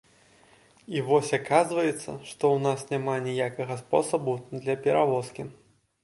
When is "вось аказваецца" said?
1.09-2.15